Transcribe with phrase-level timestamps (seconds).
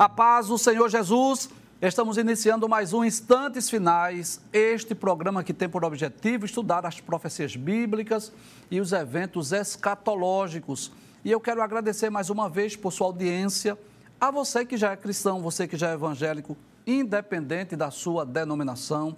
[0.00, 1.50] A paz do Senhor Jesus.
[1.78, 7.54] Estamos iniciando mais um Instantes Finais, este programa que tem por objetivo estudar as profecias
[7.54, 8.32] bíblicas
[8.70, 10.90] e os eventos escatológicos.
[11.22, 13.76] E eu quero agradecer mais uma vez por sua audiência,
[14.18, 19.14] a você que já é cristão, você que já é evangélico, independente da sua denominação.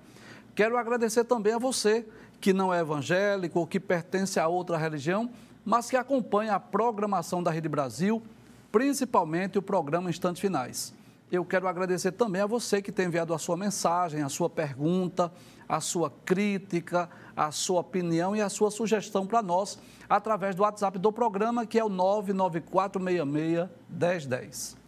[0.52, 2.04] Quero agradecer também a você
[2.40, 5.30] que não é evangélico ou que pertence a outra religião,
[5.64, 8.20] mas que acompanha a programação da Rede Brasil
[8.72, 10.92] principalmente o programa Instantes Finais.
[11.30, 15.32] Eu quero agradecer também a você que tem enviado a sua mensagem, a sua pergunta,
[15.68, 20.98] a sua crítica, a sua opinião e a sua sugestão para nós através do WhatsApp
[20.98, 24.81] do programa, que é o 994661010.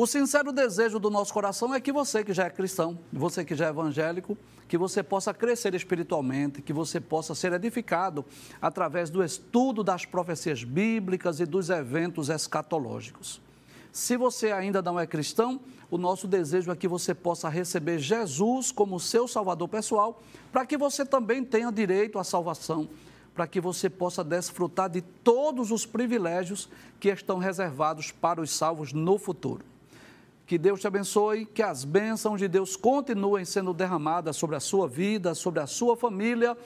[0.00, 3.56] O sincero desejo do nosso coração é que você que já é cristão, você que
[3.56, 8.24] já é evangélico, que você possa crescer espiritualmente, que você possa ser edificado
[8.62, 13.40] através do estudo das profecias bíblicas e dos eventos escatológicos.
[13.90, 15.58] Se você ainda não é cristão,
[15.90, 20.78] o nosso desejo é que você possa receber Jesus como seu salvador pessoal, para que
[20.78, 22.88] você também tenha direito à salvação,
[23.34, 26.68] para que você possa desfrutar de todos os privilégios
[27.00, 29.64] que estão reservados para os salvos no futuro.
[30.48, 34.88] Que Deus te abençoe, que as bênçãos de Deus continuem sendo derramadas sobre a sua
[34.88, 36.56] vida, sobre a sua família.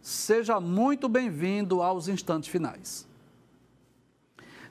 [0.00, 3.06] Seja muito bem-vindo aos instantes finais.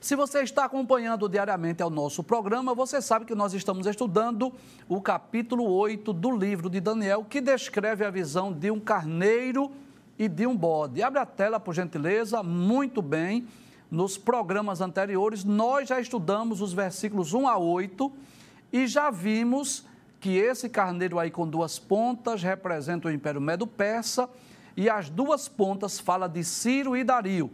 [0.00, 4.52] Se você está acompanhando diariamente ao nosso programa, você sabe que nós estamos estudando
[4.88, 9.70] o capítulo 8 do livro de Daniel, que descreve a visão de um carneiro
[10.18, 11.04] e de um bode.
[11.04, 13.46] Abre a tela, por gentileza, muito bem.
[13.88, 18.12] Nos programas anteriores, nós já estudamos os versículos 1 a 8
[18.76, 19.86] e já vimos
[20.20, 24.28] que esse carneiro aí com duas pontas representa o Império Medo-Persa
[24.76, 27.50] e as duas pontas fala de Ciro e Dario.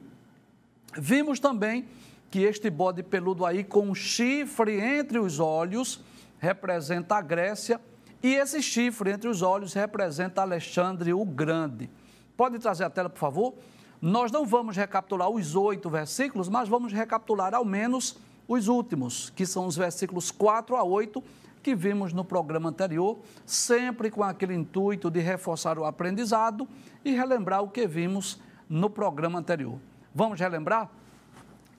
[0.98, 1.86] Vimos também
[2.28, 6.00] que este bode peludo aí com um chifre entre os olhos
[6.40, 7.80] representa a Grécia
[8.20, 11.88] e esse chifre entre os olhos representa Alexandre o Grande.
[12.36, 13.54] Pode trazer a tela, por favor?
[14.00, 18.16] Nós não vamos recapitular os oito versículos, mas vamos recapitular ao menos
[18.46, 21.22] os últimos, que são os versículos 4 a 8,
[21.62, 26.68] que vimos no programa anterior, sempre com aquele intuito de reforçar o aprendizado
[27.04, 29.78] e relembrar o que vimos no programa anterior.
[30.14, 30.90] Vamos relembrar?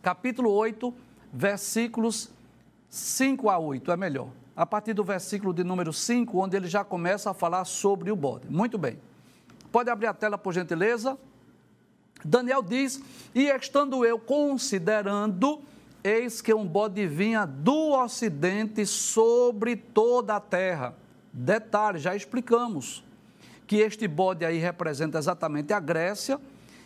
[0.01, 0.93] Capítulo 8,
[1.31, 2.29] versículos
[2.89, 4.29] 5 a 8, é melhor.
[4.55, 8.15] A partir do versículo de número 5, onde ele já começa a falar sobre o
[8.15, 8.49] bode.
[8.49, 8.99] Muito bem.
[9.71, 11.17] Pode abrir a tela, por gentileza?
[12.23, 13.01] Daniel diz:
[13.33, 15.61] E estando eu considerando
[16.03, 20.95] Eis que um bode vinha do ocidente sobre toda a terra.
[21.31, 23.03] Detalhe, já explicamos
[23.65, 26.39] que este bode aí representa exatamente a Grécia.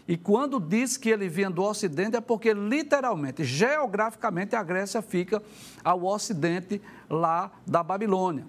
[0.08, 5.44] E quando diz que ele vinha do Ocidente, é porque literalmente, geograficamente, a Grécia fica
[5.84, 8.46] ao Ocidente lá da Babilônia.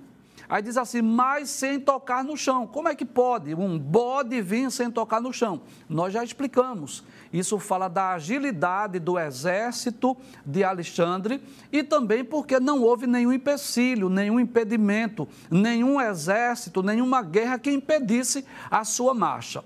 [0.49, 2.67] Aí diz assim, mas sem tocar no chão.
[2.67, 5.61] Como é que pode um bode vir sem tocar no chão?
[5.89, 7.05] Nós já explicamos.
[7.31, 10.17] Isso fala da agilidade do exército
[10.47, 17.59] de Alexandre e também porque não houve nenhum empecilho, nenhum impedimento, nenhum exército, nenhuma guerra
[17.59, 19.63] que impedisse a sua marcha.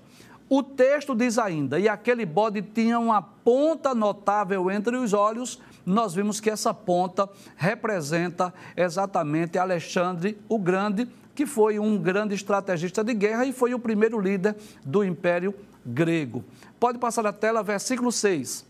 [0.49, 6.13] O texto diz ainda: e aquele bode tinha uma ponta notável entre os olhos nós
[6.13, 13.13] vimos que essa ponta representa exatamente Alexandre o Grande, que foi um grande estrategista de
[13.13, 14.55] guerra e foi o primeiro líder
[14.85, 15.53] do Império
[15.85, 16.43] Grego.
[16.79, 18.65] Pode passar a tela, versículo 6.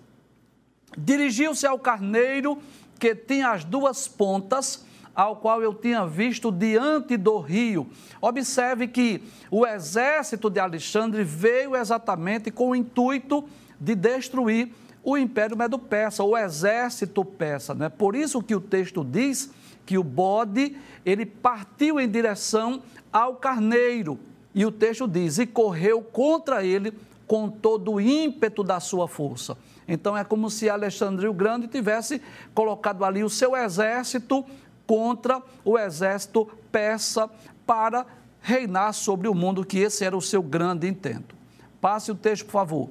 [0.97, 2.57] Dirigiu-se ao carneiro
[3.00, 7.88] que tinha as duas pontas, ao qual eu tinha visto diante do rio.
[8.22, 9.22] Observe que
[9.52, 13.47] o exército de Alexandre veio exatamente com o intuito
[13.79, 14.73] de destruir
[15.03, 17.73] o Império Medo-Persa, o exército persa.
[17.73, 17.90] Né?
[17.90, 19.52] Por isso que o texto diz
[19.85, 24.17] que o bode, ele partiu em direção ao carneiro.
[24.55, 26.94] E o texto diz, e correu contra ele
[27.28, 29.58] com todo o ímpeto da sua força.
[29.88, 32.22] Então é como se Alexandre o Grande tivesse
[32.53, 34.46] colocado ali o seu exército
[34.88, 37.29] contra o exército persa
[37.66, 38.05] para
[38.41, 41.35] reinar sobre o mundo, que esse era o seu grande intento.
[41.82, 42.90] Passe o texto, por favor.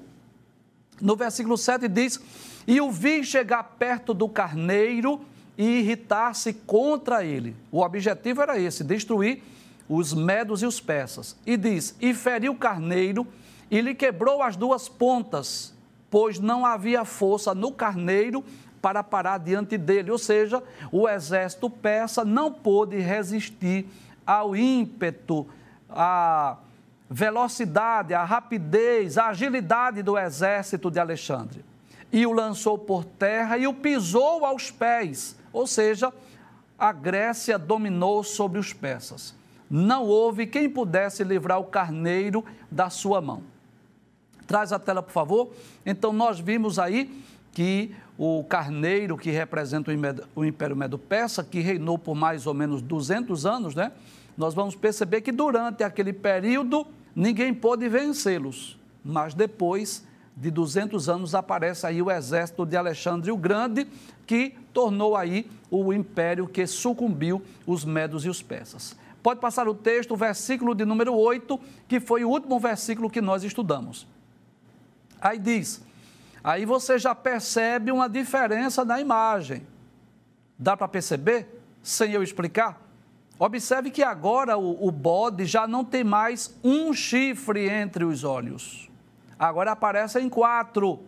[1.02, 2.20] No versículo 7 diz:
[2.64, 5.20] E o vi chegar perto do carneiro
[5.58, 7.56] e irritar-se contra ele.
[7.72, 9.42] O objetivo era esse: destruir
[9.88, 11.36] os medos e os persas.
[11.44, 13.26] E diz: E feriu o carneiro
[13.68, 15.74] e lhe quebrou as duas pontas,
[16.08, 18.44] pois não havia força no carneiro
[18.80, 20.12] para parar diante dele.
[20.12, 20.62] Ou seja,
[20.92, 23.86] o exército persa não pôde resistir
[24.24, 25.48] ao ímpeto,
[25.90, 26.58] a
[27.12, 31.62] velocidade, a rapidez, a agilidade do exército de Alexandre.
[32.10, 36.10] E o lançou por terra e o pisou aos pés, ou seja,
[36.78, 39.34] a Grécia dominou sobre os persas.
[39.70, 43.42] Não houve quem pudesse livrar o carneiro da sua mão.
[44.46, 45.52] Traz a tela, por favor.
[45.84, 47.22] Então, nós vimos aí
[47.52, 49.90] que o carneiro, que representa
[50.34, 53.92] o Império Medo-Persa, que reinou por mais ou menos 200 anos, né?
[54.36, 60.04] Nós vamos perceber que durante aquele período ninguém pôde vencê-los, mas depois
[60.36, 63.86] de 200 anos aparece aí o exército de Alexandre o Grande,
[64.26, 68.96] que tornou aí o império que sucumbiu os medos e os persas.
[69.22, 73.20] Pode passar o texto, o versículo de número 8, que foi o último versículo que
[73.20, 74.06] nós estudamos.
[75.20, 75.80] Aí diz:
[76.42, 79.64] Aí você já percebe uma diferença na imagem.
[80.58, 81.62] Dá para perceber?
[81.82, 82.80] Sem eu explicar?
[83.44, 88.88] Observe que agora o, o, bode já não tem mais um chifre entre os olhos.
[89.36, 91.00] Agora aparecem quatro.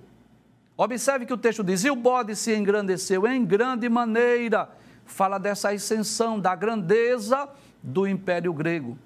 [0.77, 4.69] Observe que o texto diz: E o bode se engrandeceu em grande maneira.
[5.07, 7.49] Fala dessa ascensão, da grandeza
[7.81, 8.99] do Império Grego.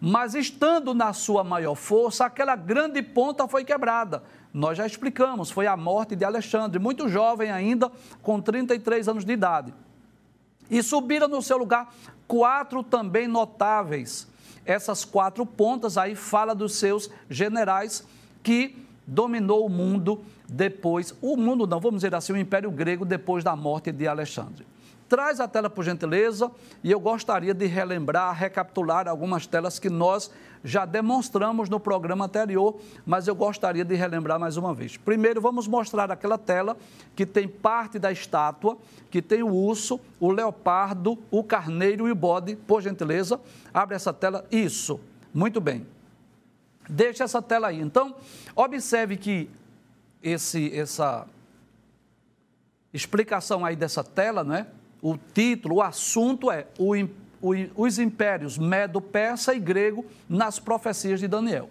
[0.00, 4.22] Mas estando na sua maior força, aquela grande ponta foi quebrada.
[4.54, 7.90] Nós já explicamos, foi a morte de Alexandre, muito jovem ainda,
[8.22, 9.74] com 33 anos de idade.
[10.70, 11.92] E subiram no seu lugar
[12.28, 14.28] quatro também notáveis.
[14.64, 18.06] Essas quatro pontas aí fala dos seus generais
[18.42, 18.76] que
[19.06, 23.56] dominou o mundo depois, o mundo não, vamos dizer assim, o Império Grego depois da
[23.56, 24.66] morte de Alexandre.
[25.08, 26.50] Traz a tela, por gentileza,
[26.84, 30.30] e eu gostaria de relembrar, recapitular algumas telas que nós
[30.62, 34.96] já demonstramos no programa anterior, mas eu gostaria de relembrar mais uma vez.
[34.96, 36.76] Primeiro, vamos mostrar aquela tela
[37.16, 38.76] que tem parte da estátua,
[39.10, 42.56] que tem o urso, o leopardo, o carneiro e o bode.
[42.56, 43.40] Por gentileza,
[43.72, 44.44] abre essa tela.
[44.50, 45.00] Isso,
[45.32, 45.86] muito bem.
[46.88, 47.80] Deixa essa tela aí.
[47.80, 48.14] Então,
[48.54, 49.48] observe que
[50.22, 51.26] esse, essa
[52.92, 54.66] explicação aí dessa tela, não é?
[55.02, 56.94] O título, o assunto é o,
[57.40, 61.70] o, os impérios Medo-Persa e Grego nas profecias de Daniel.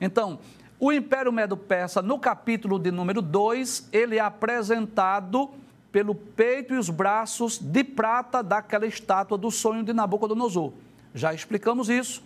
[0.00, 0.38] Então,
[0.78, 5.50] o Império Medo-Persa, no capítulo de número 2, ele é apresentado
[5.92, 10.72] pelo peito e os braços de prata daquela estátua do sonho de Nabucodonosor.
[11.14, 12.20] Já explicamos isso.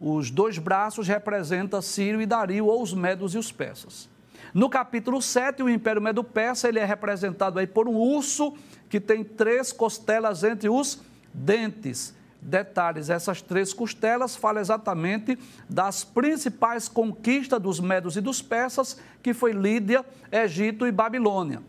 [0.00, 4.08] Os dois braços representam Sírio e Dario, ou os medos e os persas.
[4.54, 8.54] No capítulo 7, o Império Medo-Persa, ele é representado aí por um urso
[8.92, 11.00] que tem três costelas entre os
[11.32, 12.14] dentes.
[12.42, 19.32] Detalhes, essas três costelas falam exatamente das principais conquistas dos medos e dos persas, que
[19.32, 21.62] foi Lídia, Egito e Babilônia.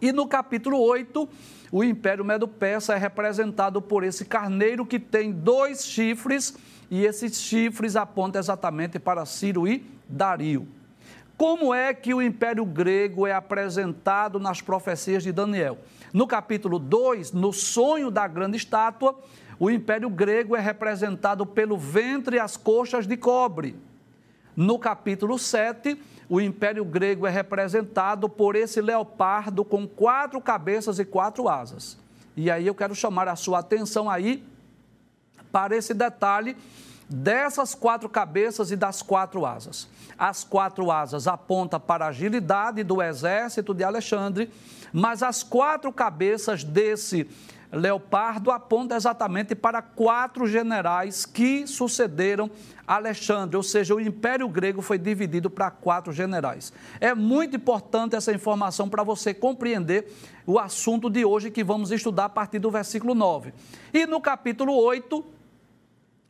[0.00, 1.28] E no capítulo 8,
[1.70, 6.56] o Império Medo-Persa é representado por esse carneiro que tem dois chifres,
[6.90, 10.66] e esses chifres apontam exatamente para Ciro e Dario.
[11.36, 15.78] Como é que o Império Grego é apresentado nas profecias de Daniel?
[16.14, 19.18] No capítulo 2, no sonho da grande estátua,
[19.58, 23.76] o Império Grego é representado pelo ventre e as coxas de cobre.
[24.54, 31.04] No capítulo 7, o Império Grego é representado por esse leopardo com quatro cabeças e
[31.04, 31.98] quatro asas.
[32.36, 34.44] E aí eu quero chamar a sua atenção aí
[35.50, 36.56] para esse detalhe
[37.14, 39.88] dessas quatro cabeças e das quatro asas.
[40.18, 44.50] As quatro asas apontam para a agilidade do exército de Alexandre,
[44.92, 47.28] mas as quatro cabeças desse
[47.72, 52.50] leopardo apontam exatamente para quatro generais que sucederam
[52.86, 56.72] Alexandre, ou seja, o Império Grego foi dividido para quatro generais.
[57.00, 60.12] É muito importante essa informação para você compreender
[60.46, 63.54] o assunto de hoje que vamos estudar a partir do versículo 9.
[63.92, 65.33] E no capítulo 8,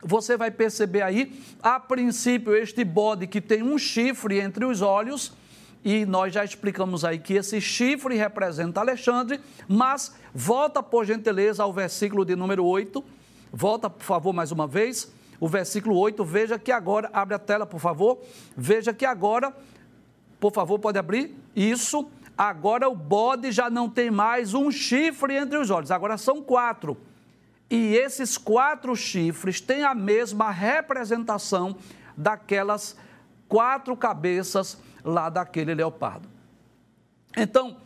[0.04, 1.32] você vai perceber aí,
[1.62, 5.32] a princípio, este bode que tem um chifre entre os olhos,
[5.84, 11.72] e nós já explicamos aí que esse chifre representa Alexandre, mas volta, por gentileza, ao
[11.72, 13.04] versículo de número 8.
[13.52, 15.12] Volta, por favor, mais uma vez.
[15.38, 18.18] O versículo 8, veja que agora, abre a tela, por favor.
[18.56, 19.54] Veja que agora,
[20.40, 21.36] por favor, pode abrir.
[21.54, 22.08] Isso.
[22.36, 26.96] Agora o bode já não tem mais um chifre entre os olhos, agora são quatro.
[27.74, 31.74] E esses quatro chifres têm a mesma representação
[32.16, 32.96] daquelas
[33.48, 36.28] quatro cabeças lá daquele leopardo.
[37.36, 37.76] Então,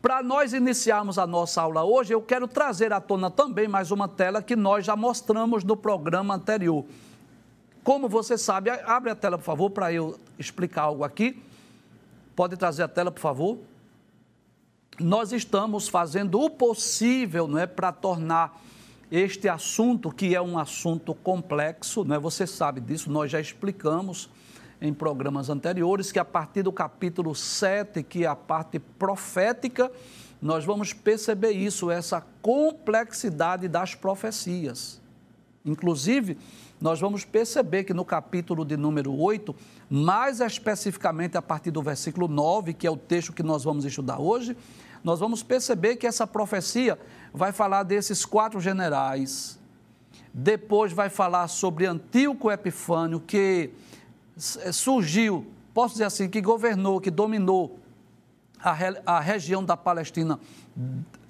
[0.00, 4.06] para nós iniciarmos a nossa aula hoje, eu quero trazer à tona também mais uma
[4.06, 6.84] tela que nós já mostramos no programa anterior.
[7.82, 11.42] Como você sabe, abre a tela, por favor, para eu explicar algo aqui.
[12.36, 13.58] Pode trazer a tela, por favor.
[15.00, 18.62] Nós estamos fazendo o possível, não é, para tornar
[19.12, 22.18] este assunto, que é um assunto complexo, não é?
[22.18, 24.30] você sabe disso, nós já explicamos
[24.80, 29.92] em programas anteriores que a partir do capítulo 7, que é a parte profética,
[30.40, 34.98] nós vamos perceber isso, essa complexidade das profecias.
[35.62, 36.38] Inclusive,
[36.80, 39.54] nós vamos perceber que no capítulo de número 8,
[39.90, 44.18] mais especificamente a partir do versículo 9, que é o texto que nós vamos estudar
[44.18, 44.56] hoje,
[45.02, 46.98] nós vamos perceber que essa profecia
[47.32, 49.58] vai falar desses quatro generais.
[50.32, 53.70] Depois vai falar sobre Antíoco Epifânio, que
[54.60, 57.78] eh, surgiu, posso dizer assim, que governou, que dominou
[58.60, 60.38] a, a região da Palestina,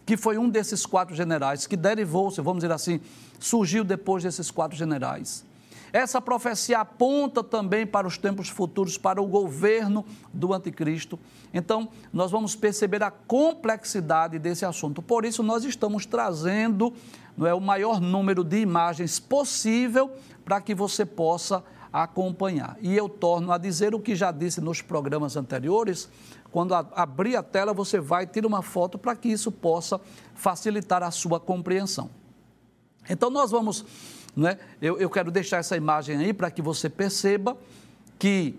[0.04, 3.00] que foi um desses quatro generais, que derivou-se, vamos dizer assim,
[3.38, 5.44] surgiu depois desses quatro generais.
[5.92, 11.18] Essa profecia aponta também para os tempos futuros, para o governo do anticristo.
[11.52, 15.02] Então, nós vamos perceber a complexidade desse assunto.
[15.02, 16.94] Por isso, nós estamos trazendo
[17.36, 20.10] não é, o maior número de imagens possível
[20.44, 22.78] para que você possa acompanhar.
[22.80, 26.08] E eu torno a dizer o que já disse nos programas anteriores.
[26.50, 30.00] Quando abrir a tela, você vai ter uma foto para que isso possa
[30.34, 32.08] facilitar a sua compreensão.
[33.10, 33.84] Então, nós vamos
[34.36, 34.58] né?
[34.80, 37.56] Eu, eu quero deixar essa imagem aí para que você perceba
[38.18, 38.58] que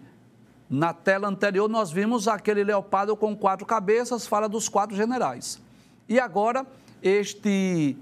[0.70, 5.60] na tela anterior nós vimos aquele leopardo com quatro cabeças, fala dos quatro generais.
[6.08, 6.66] E agora
[7.02, 7.98] este,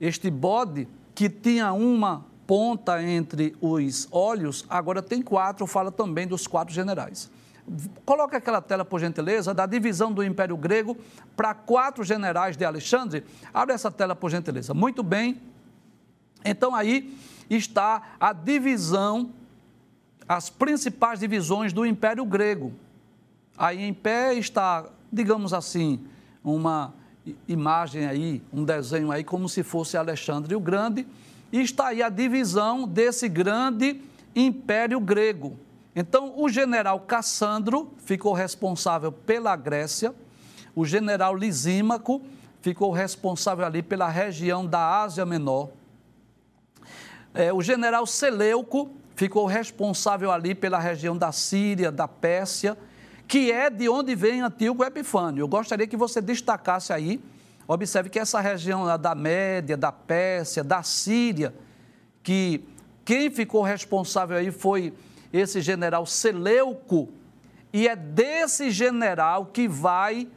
[0.00, 6.46] este bode que tinha uma ponta entre os olhos, agora tem quatro, fala também dos
[6.46, 7.30] quatro generais.
[8.04, 10.96] Coloca aquela tela, por gentileza, da divisão do Império Grego
[11.36, 13.24] para quatro generais de Alexandre.
[13.52, 14.72] Abre essa tela, por gentileza.
[14.72, 15.38] Muito bem,
[16.44, 17.14] então aí
[17.50, 19.30] está a divisão,
[20.28, 22.72] as principais divisões do Império Grego.
[23.56, 26.00] Aí em pé está, digamos assim,
[26.44, 26.94] uma
[27.46, 31.06] imagem aí, um desenho aí como se fosse Alexandre o Grande,
[31.52, 34.00] e está aí a divisão desse grande
[34.34, 35.58] Império Grego.
[35.96, 40.14] Então, o general Cassandro ficou responsável pela Grécia,
[40.74, 42.22] o general Lisímaco
[42.60, 45.70] ficou responsável ali pela região da Ásia Menor,
[47.34, 52.76] é, o general Seleuco ficou responsável ali pela região da Síria, da Pérsia,
[53.26, 55.42] que é de onde vem Antíoco Epifânio.
[55.42, 57.20] Eu gostaria que você destacasse aí,
[57.66, 61.54] observe que essa região da Média, da Pérsia, da Síria,
[62.22, 62.64] que
[63.04, 64.94] quem ficou responsável aí foi
[65.32, 67.08] esse general Seleuco,
[67.72, 70.28] e é desse general que vai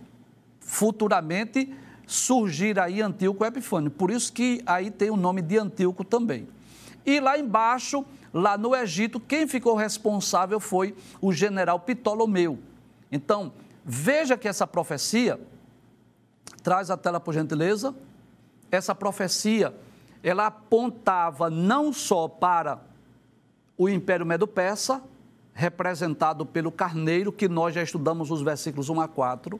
[0.60, 1.74] futuramente
[2.06, 3.90] surgir aí Antíoco Epifânio.
[3.90, 6.48] Por isso que aí tem o nome de Antíoco também.
[7.06, 12.60] E lá embaixo, lá no Egito, quem ficou responsável foi o general Ptolomeu.
[13.12, 13.52] Então,
[13.84, 15.40] veja que essa profecia,
[16.64, 17.94] traz a tela por gentileza,
[18.72, 19.74] essa profecia,
[20.24, 22.80] ela apontava não só para
[23.78, 25.02] o Império Medo-Persa,
[25.54, 29.60] representado pelo carneiro, que nós já estudamos os versículos 1 a 4,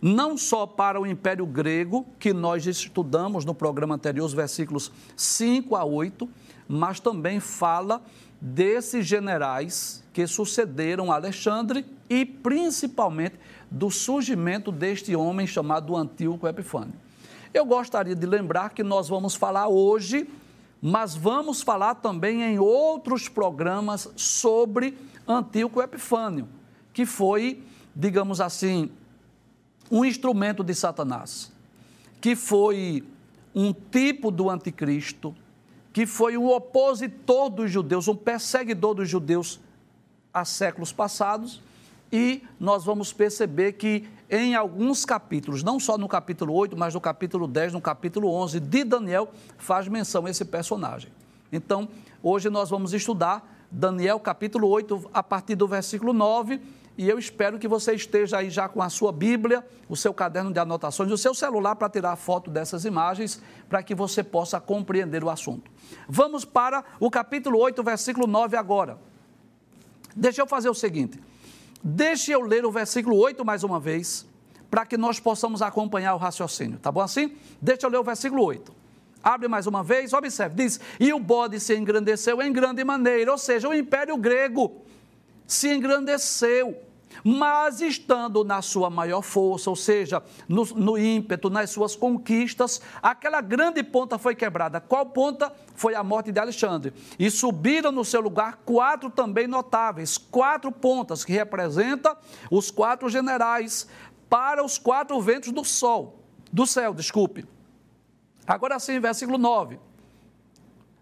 [0.00, 5.74] não só para o Império Grego, que nós estudamos no programa anterior, os versículos 5
[5.74, 6.28] a 8,
[6.68, 8.02] mas também fala
[8.40, 13.36] desses generais que sucederam Alexandre e principalmente
[13.70, 16.94] do surgimento deste homem chamado Antíoco Epifânio.
[17.52, 20.28] Eu gostaria de lembrar que nós vamos falar hoje,
[20.80, 24.96] mas vamos falar também em outros programas sobre
[25.26, 26.48] Antíoco Epifânio,
[26.92, 27.62] que foi,
[27.96, 28.90] digamos assim,
[29.90, 31.50] um instrumento de Satanás,
[32.20, 33.02] que foi
[33.54, 35.34] um tipo do anticristo,
[35.98, 39.58] que foi um opositor dos judeus, um perseguidor dos judeus
[40.32, 41.60] há séculos passados,
[42.12, 47.00] e nós vamos perceber que em alguns capítulos, não só no capítulo 8, mas no
[47.00, 51.10] capítulo 10, no capítulo 11 de Daniel, faz menção a esse personagem.
[51.50, 51.88] Então,
[52.22, 56.60] hoje nós vamos estudar Daniel capítulo 8, a partir do versículo 9
[56.98, 60.52] e eu espero que você esteja aí já com a sua Bíblia, o seu caderno
[60.52, 65.22] de anotações, o seu celular para tirar foto dessas imagens, para que você possa compreender
[65.22, 65.70] o assunto.
[66.08, 68.98] Vamos para o capítulo 8, versículo 9 agora.
[70.16, 71.20] Deixa eu fazer o seguinte.
[71.80, 74.26] Deixe eu ler o versículo 8 mais uma vez,
[74.68, 76.80] para que nós possamos acompanhar o raciocínio.
[76.80, 77.36] Tá bom assim?
[77.62, 78.74] Deixa eu ler o versículo 8.
[79.22, 83.38] Abre mais uma vez, observe, diz: E o bode se engrandeceu em grande maneira, ou
[83.38, 84.82] seja, o império grego
[85.46, 86.87] se engrandeceu
[87.24, 93.40] mas estando na sua maior força, ou seja, no, no, ímpeto, nas suas conquistas, aquela
[93.40, 94.80] grande ponta foi quebrada.
[94.80, 95.52] Qual ponta?
[95.74, 96.92] Foi a morte de Alexandre.
[97.18, 102.16] E subiram no seu lugar quatro também notáveis, quatro pontas, que representam
[102.50, 103.86] os quatro generais
[104.28, 106.22] para os quatro ventos do sol,
[106.52, 107.46] do céu, desculpe.
[108.46, 109.78] Agora sim, versículo 9.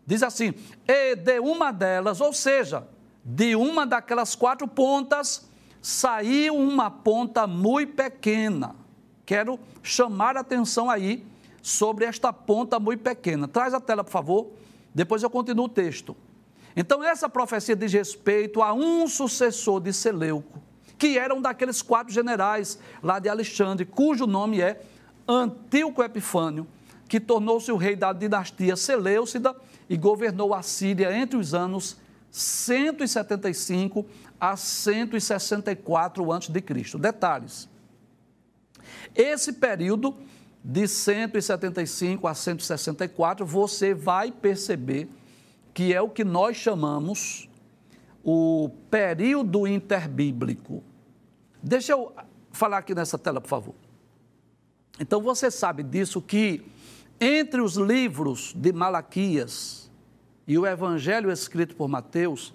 [0.07, 0.55] Diz assim:
[0.87, 2.87] E de uma delas, ou seja,
[3.25, 5.49] de uma daquelas quatro pontas,
[5.87, 8.75] saiu uma ponta muito pequena.
[9.25, 11.25] quero chamar a atenção aí
[11.63, 13.47] sobre esta ponta muito pequena.
[13.47, 14.49] Traz a tela, por favor.
[14.93, 16.17] Depois eu continuo o texto.
[16.75, 20.59] Então, essa profecia diz respeito a um sucessor de Seleuco,
[20.99, 24.83] que era um daqueles quatro generais lá de Alexandre, cujo nome é
[25.29, 26.67] Antíoco Epifânio,
[27.09, 29.55] que tornou-se o rei da dinastia Seleucida
[29.89, 31.97] e governou a Síria entre os anos
[32.37, 34.05] 175
[34.39, 36.99] a 164 a.C.
[36.99, 37.67] Detalhes.
[39.15, 40.15] Esse período
[40.63, 45.09] de 175 a 164, você vai perceber
[45.73, 47.49] que é o que nós chamamos
[48.23, 50.85] o período interbíblico.
[51.63, 52.13] Deixa eu
[52.53, 53.75] falar aqui nessa tela, por favor.
[55.01, 56.71] Então você sabe disso que
[57.19, 59.86] entre os livros de Malaquias
[60.47, 62.55] e o evangelho escrito por Mateus,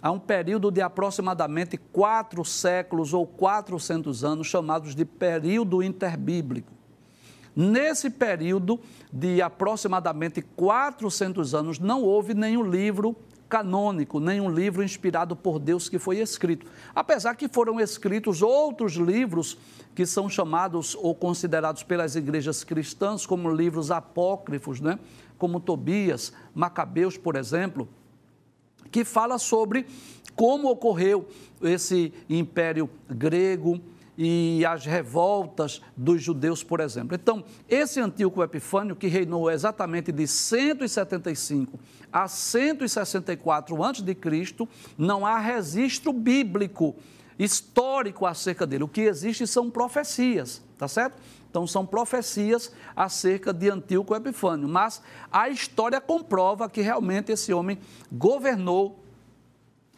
[0.00, 6.72] há um período de aproximadamente quatro séculos ou quatrocentos anos, chamados de período interbíblico.
[7.54, 8.80] Nesse período
[9.12, 13.16] de aproximadamente 400 anos, não houve nenhum livro
[13.52, 16.66] canônico, nenhum livro inspirado por Deus que foi escrito.
[16.94, 19.58] Apesar que foram escritos outros livros
[19.94, 24.98] que são chamados ou considerados pelas igrejas cristãs como livros apócrifos, né?
[25.42, 27.88] Como Tobias, Macabeus, por exemplo,
[28.92, 29.84] que fala sobre
[30.36, 31.26] como ocorreu
[31.60, 33.80] esse império grego,
[34.16, 37.16] e as revoltas dos judeus, por exemplo.
[37.16, 41.80] Então, esse Antíoco Epifânio, que reinou exatamente de 175
[42.12, 46.94] a 164 a.C., não há registro bíblico
[47.36, 48.84] histórico acerca dele.
[48.84, 51.16] O que existe são profecias, tá certo?
[51.52, 57.78] Então, são profecias acerca de Antíoco Epifânio, mas a história comprova que realmente esse homem
[58.10, 59.04] governou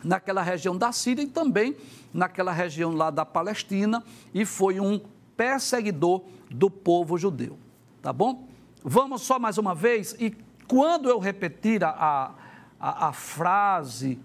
[0.02, 1.76] naquela região da Síria e também
[2.12, 4.02] naquela região lá da Palestina
[4.34, 5.00] e foi um
[5.36, 7.56] perseguidor do povo judeu.
[8.02, 8.48] Tá bom?
[8.82, 10.36] Vamos só mais uma vez e
[10.66, 12.34] quando eu repetir a,
[12.80, 14.18] a, a frase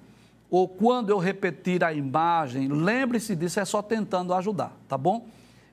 [0.49, 5.27] ou quando eu repetir a imagem, lembre-se disso, é só tentando ajudar, tá bom?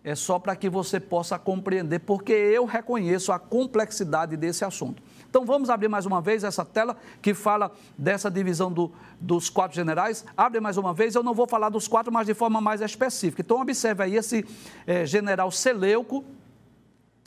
[0.06, 5.02] É só para que você possa compreender, porque eu reconheço a complexidade desse assunto.
[5.28, 9.74] Então vamos abrir mais uma vez essa tela que fala dessa divisão do, dos quatro
[9.74, 10.24] generais.
[10.36, 13.42] Abre mais uma vez, eu não vou falar dos quatro, mas de forma mais específica.
[13.42, 14.46] Então observe aí esse
[14.86, 16.24] é, general Seleuco,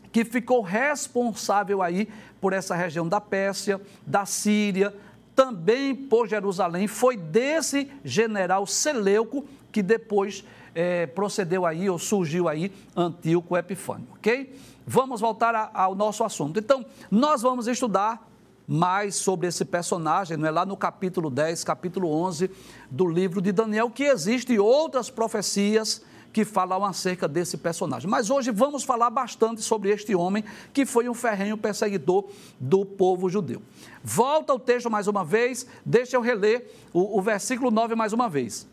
[0.10, 2.08] que ficou responsável aí
[2.40, 4.96] por essa região da Pérsia, da Síria,
[5.36, 6.88] também por Jerusalém.
[6.88, 10.46] Foi desse general Seleuco que depois
[10.80, 14.56] é, procedeu aí, ou surgiu aí, Antíoco Epifânio, ok?
[14.90, 16.58] vamos voltar a, ao nosso assunto.
[16.58, 18.28] Então, nós vamos estudar
[18.68, 22.50] mais sobre esse personagem, não é lá no capítulo 10, capítulo 11
[22.90, 26.02] do livro de Daniel, que existem outras profecias
[26.34, 28.10] que falam acerca desse personagem.
[28.10, 32.26] Mas hoje vamos falar bastante sobre este homem que foi um ferrenho perseguidor
[32.60, 33.62] do povo judeu.
[34.04, 38.28] Volta o texto mais uma vez, deixa eu reler o, o versículo 9 mais uma
[38.28, 38.68] vez.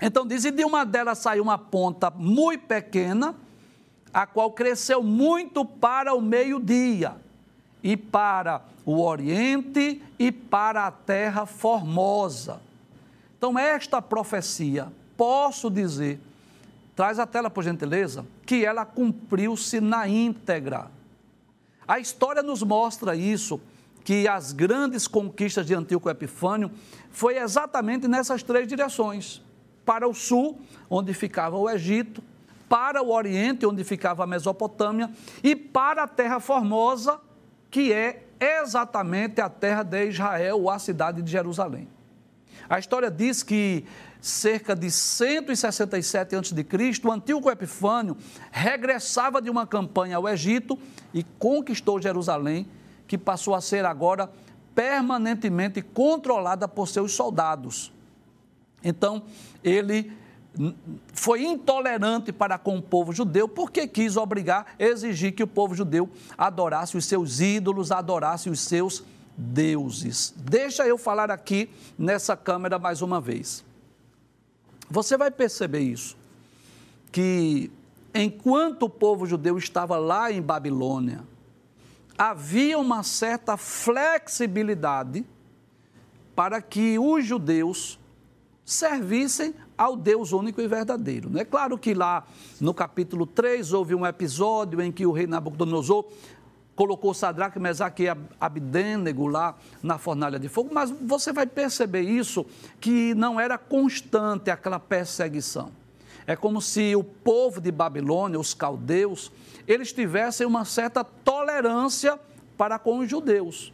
[0.00, 3.34] Então diz: E de uma delas saiu uma ponta muito pequena,
[4.12, 7.16] a qual cresceu muito para o meio-dia,
[7.82, 12.60] e para o oriente e para a terra formosa.
[13.36, 16.18] Então, esta profecia, posso dizer,
[16.96, 20.90] traz a tela por gentileza, que ela cumpriu-se na íntegra.
[21.86, 23.60] A história nos mostra isso,
[24.02, 26.70] que as grandes conquistas de Antíoco Epifânio
[27.10, 29.43] foi exatamente nessas três direções.
[29.84, 32.22] Para o sul, onde ficava o Egito,
[32.68, 35.10] para o Oriente, onde ficava a Mesopotâmia,
[35.42, 37.20] e para a Terra Formosa,
[37.70, 41.88] que é exatamente a terra de Israel, ou a cidade de Jerusalém.
[42.68, 43.84] A história diz que
[44.20, 48.16] cerca de 167 a.C., o Antíoco Epifânio
[48.50, 50.78] regressava de uma campanha ao Egito
[51.12, 52.66] e conquistou Jerusalém,
[53.06, 54.30] que passou a ser agora
[54.74, 57.92] permanentemente controlada por seus soldados.
[58.84, 59.22] Então,
[59.62, 60.12] ele
[61.12, 66.08] foi intolerante para com o povo judeu, porque quis obrigar, exigir que o povo judeu
[66.38, 69.02] adorasse os seus ídolos, adorasse os seus
[69.36, 70.32] deuses.
[70.36, 71.68] Deixa eu falar aqui
[71.98, 73.64] nessa câmera mais uma vez.
[74.88, 76.16] Você vai perceber isso,
[77.10, 77.70] que
[78.14, 81.24] enquanto o povo judeu estava lá em Babilônia,
[82.16, 85.24] havia uma certa flexibilidade
[86.36, 87.98] para que os judeus
[88.64, 91.30] servissem ao Deus único e verdadeiro.
[91.38, 92.24] É claro que lá
[92.60, 96.06] no capítulo 3 houve um episódio em que o rei Nabucodonosor
[96.74, 98.08] colocou Sadraque, Mesaque e
[98.40, 102.44] Abdênego lá na fornalha de fogo, mas você vai perceber isso,
[102.80, 105.70] que não era constante aquela perseguição.
[106.26, 109.30] É como se o povo de Babilônia, os caldeus,
[109.68, 112.18] eles tivessem uma certa tolerância
[112.56, 113.73] para com os judeus.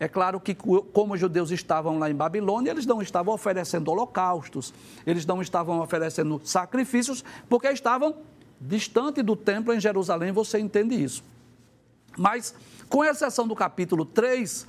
[0.00, 4.72] É claro que, como os judeus estavam lá em Babilônia, eles não estavam oferecendo holocaustos,
[5.06, 8.16] eles não estavam oferecendo sacrifícios, porque estavam
[8.58, 11.22] distante do templo em Jerusalém, você entende isso.
[12.16, 12.54] Mas,
[12.88, 14.66] com exceção do capítulo 3,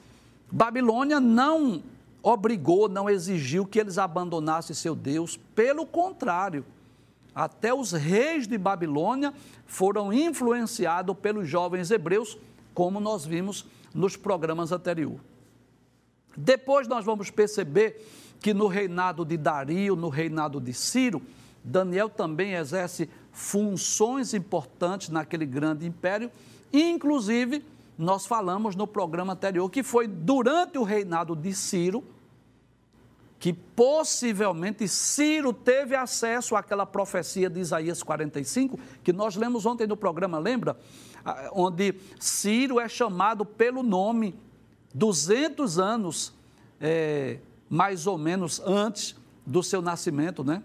[0.51, 1.81] Babilônia não
[2.21, 6.65] obrigou, não exigiu que eles abandonassem seu Deus, pelo contrário,
[7.33, 9.33] até os reis de Babilônia
[9.65, 12.37] foram influenciados pelos jovens hebreus,
[12.73, 15.19] como nós vimos nos programas anteriores.
[16.35, 18.05] Depois nós vamos perceber
[18.39, 21.21] que no reinado de Dario, no reinado de Ciro,
[21.63, 26.31] Daniel também exerce funções importantes naquele grande império,
[26.73, 27.63] inclusive
[27.97, 32.03] nós falamos no programa anterior que foi durante o reinado de Ciro
[33.41, 39.97] que possivelmente Ciro teve acesso àquela profecia de Isaías 45, que nós lemos ontem no
[39.97, 40.77] programa, lembra?
[41.25, 44.35] Ah, onde Ciro é chamado pelo nome
[44.93, 46.35] 200 anos,
[46.79, 50.61] é, mais ou menos, antes do seu nascimento, né?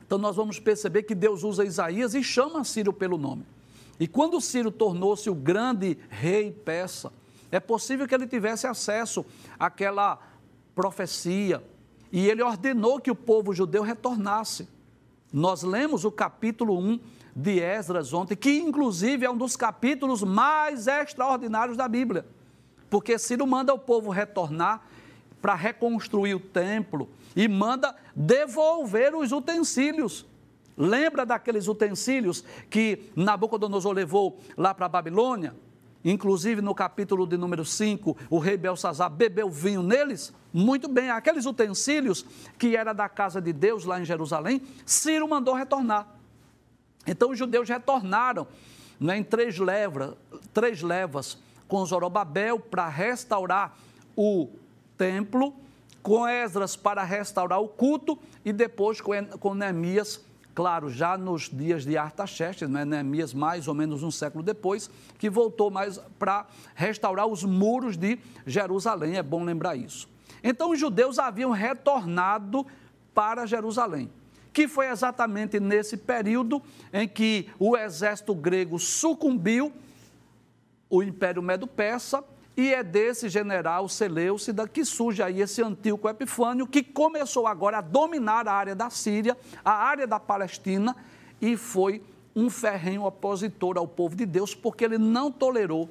[0.00, 3.44] Então nós vamos perceber que Deus usa Isaías e chama Ciro pelo nome.
[4.00, 7.12] E quando Ciro tornou-se o grande rei persa,
[7.52, 9.26] é possível que ele tivesse acesso
[9.58, 10.18] àquela
[10.76, 11.64] profecia
[12.12, 14.68] e ele ordenou que o povo judeu retornasse.
[15.32, 17.00] Nós lemos o capítulo 1
[17.34, 22.26] de Esdras ontem, que inclusive é um dos capítulos mais extraordinários da Bíblia,
[22.90, 24.86] porque Ciro manda o povo retornar
[25.40, 30.26] para reconstruir o templo e manda devolver os utensílios.
[30.76, 35.54] Lembra daqueles utensílios que Nabucodonosor levou lá para a Babilônia?
[36.04, 40.32] Inclusive no capítulo de número 5, o rei Belsazar bebeu vinho neles.
[40.52, 42.24] Muito bem, aqueles utensílios
[42.58, 46.06] que era da casa de Deus lá em Jerusalém, Ciro mandou retornar.
[47.06, 48.46] Então os judeus retornaram
[48.98, 50.16] né, em três, levra,
[50.52, 53.76] três levas com Zorobabel para restaurar
[54.16, 54.48] o
[54.96, 55.54] templo,
[56.02, 60.20] com Esdras para restaurar o culto e depois com, Neemias
[60.56, 64.88] claro, já nos dias de Artaxerxes, né, Neemias mais ou menos um século depois,
[65.18, 70.08] que voltou mais para restaurar os muros de Jerusalém, é bom lembrar isso.
[70.42, 72.66] Então os judeus haviam retornado
[73.12, 74.10] para Jerusalém,
[74.50, 79.70] que foi exatamente nesse período em que o exército grego sucumbiu,
[80.88, 82.24] o Império Medo-Persa,
[82.56, 87.82] e é desse general Seleucida que surge aí esse Antíoco Epifânio, que começou agora a
[87.82, 90.96] dominar a área da Síria, a área da Palestina,
[91.40, 92.02] e foi
[92.34, 95.90] um ferrenho opositor ao povo de Deus, porque ele não tolerou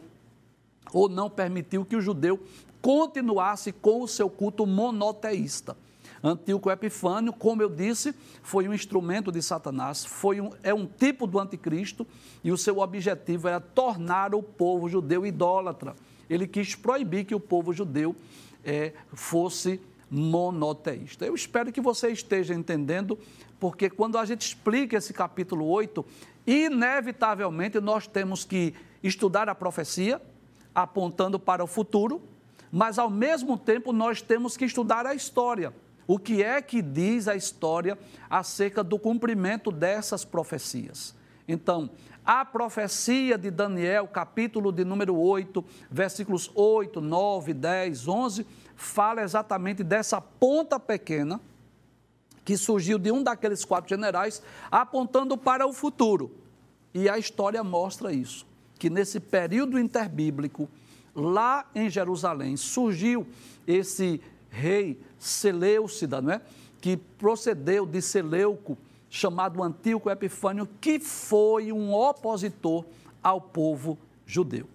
[0.91, 2.39] ou não permitiu que o judeu
[2.81, 5.77] continuasse com o seu culto monoteísta.
[6.23, 11.27] Antíoco Epifânio, como eu disse, foi um instrumento de Satanás, foi um, é um tipo
[11.27, 12.07] do anticristo
[12.43, 15.95] e o seu objetivo era tornar o povo judeu idólatra
[16.29, 18.15] ele quis proibir que o povo judeu
[18.63, 21.25] é, fosse monoteísta.
[21.25, 23.17] Eu espero que você esteja entendendo,
[23.59, 26.05] porque quando a gente explica esse capítulo 8,
[26.45, 30.21] inevitavelmente nós temos que estudar a profecia,
[30.73, 32.21] apontando para o futuro,
[32.71, 35.73] mas ao mesmo tempo nós temos que estudar a história.
[36.07, 37.97] O que é que diz a história
[38.29, 41.15] acerca do cumprimento dessas profecias?
[41.47, 41.89] Então,
[42.25, 49.83] a profecia de Daniel, capítulo de número 8, versículos 8, 9, 10, 11, fala exatamente
[49.83, 51.39] dessa ponta pequena
[52.43, 56.31] que surgiu de um daqueles quatro generais, apontando para o futuro.
[56.93, 58.45] E a história mostra isso,
[58.77, 60.69] que nesse período interbíblico,
[61.13, 63.27] lá em Jerusalém, surgiu
[63.67, 66.41] esse rei Seleucida, não é?
[66.79, 68.77] que procedeu de Seleuco,
[69.15, 72.83] chamado Antíoco Epifânio, que foi um opositor
[73.23, 74.67] ao povo judeu.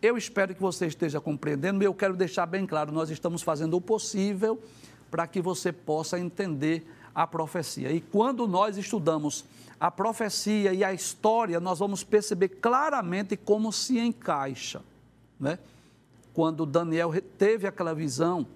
[0.00, 3.80] Eu espero que você esteja compreendendo eu quero deixar bem claro: nós estamos fazendo o
[3.80, 4.62] possível
[5.10, 7.90] para que você possa entender a profecia.
[7.90, 9.46] E quando nós estudamos
[9.80, 14.82] a profecia e a história, nós vamos perceber claramente como se encaixa.
[15.40, 15.58] Né?
[16.34, 18.46] Quando Daniel teve aquela visão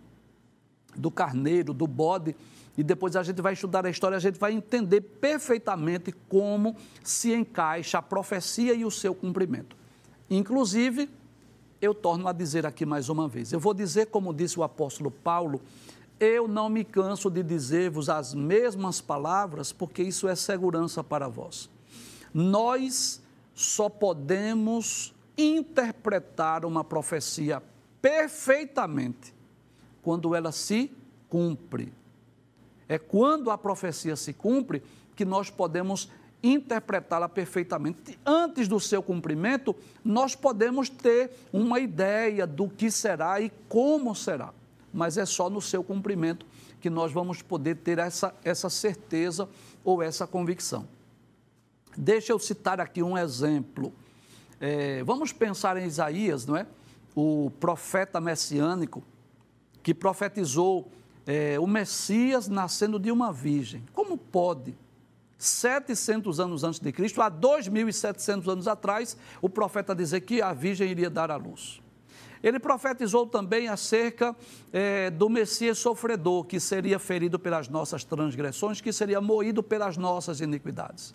[0.95, 2.37] do carneiro, do bode,
[2.81, 7.31] e depois a gente vai estudar a história, a gente vai entender perfeitamente como se
[7.31, 9.77] encaixa a profecia e o seu cumprimento.
[10.31, 11.11] Inclusive,
[11.79, 15.11] eu torno a dizer aqui mais uma vez, eu vou dizer como disse o apóstolo
[15.11, 15.61] Paulo,
[16.19, 21.69] eu não me canso de dizer-vos as mesmas palavras, porque isso é segurança para vós.
[22.33, 23.21] Nós
[23.53, 27.63] só podemos interpretar uma profecia
[28.01, 29.35] perfeitamente
[30.01, 30.91] quando ela se
[31.29, 32.00] cumpre.
[32.91, 34.83] É quando a profecia se cumpre
[35.15, 36.11] que nós podemos
[36.43, 38.19] interpretá-la perfeitamente.
[38.27, 44.53] Antes do seu cumprimento, nós podemos ter uma ideia do que será e como será,
[44.93, 46.45] mas é só no seu cumprimento
[46.81, 49.49] que nós vamos poder ter essa, essa certeza
[49.85, 50.89] ou essa convicção.
[51.97, 53.93] Deixa eu citar aqui um exemplo.
[54.59, 56.67] É, vamos pensar em Isaías, não é?
[57.15, 59.01] O profeta messiânico
[59.81, 60.91] que profetizou
[61.27, 63.85] é, o Messias nascendo de uma virgem.
[63.93, 64.77] Como pode?
[65.39, 70.91] 700 anos antes de Cristo, há 2.700 anos atrás, o profeta dizer que a virgem
[70.91, 71.81] iria dar à luz.
[72.43, 74.35] Ele profetizou também acerca
[74.73, 80.41] é, do Messias sofredor, que seria ferido pelas nossas transgressões, que seria moído pelas nossas
[80.41, 81.15] iniquidades.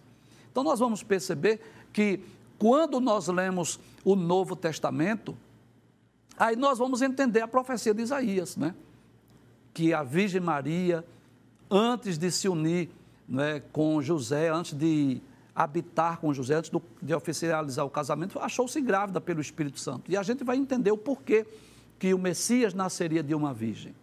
[0.51, 2.19] Então, nós vamos perceber que
[2.57, 5.37] quando nós lemos o Novo Testamento,
[6.37, 8.73] aí nós vamos entender a profecia de Isaías, né?
[9.75, 11.05] Que a Virgem Maria,
[11.69, 12.89] antes de se unir
[13.29, 15.21] né, com José, antes de
[15.53, 20.11] habitar com José, antes do, de oficializar o casamento, achou-se grávida pelo Espírito Santo.
[20.11, 21.45] E a gente vai entender o porquê
[21.99, 23.93] que o Messias nasceria de uma virgem.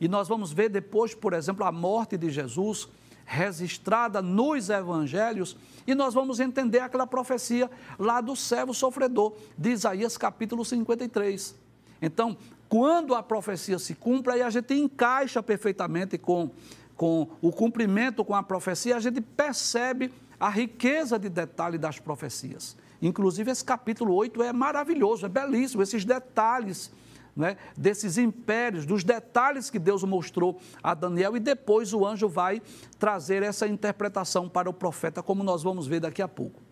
[0.00, 2.88] E nós vamos ver depois, por exemplo, a morte de Jesus
[3.24, 10.16] registrada nos evangelhos, e nós vamos entender aquela profecia lá do servo sofredor, de Isaías
[10.16, 11.56] capítulo 53.
[12.00, 12.36] Então,
[12.68, 16.50] quando a profecia se cumpre, aí a gente encaixa perfeitamente com,
[16.96, 22.76] com o cumprimento com a profecia, a gente percebe a riqueza de detalhe das profecias.
[23.00, 26.90] Inclusive, esse capítulo 8 é maravilhoso, é belíssimo, esses detalhes
[27.36, 32.62] né, desses impérios, dos detalhes que Deus mostrou a Daniel, e depois o anjo vai
[32.98, 36.62] trazer essa interpretação para o profeta, como nós vamos ver daqui a pouco.